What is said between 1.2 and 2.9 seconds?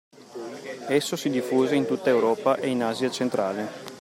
diffuse in tutta Europa e in